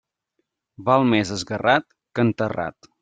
[0.87, 2.95] Val més esgarrat que enterrat.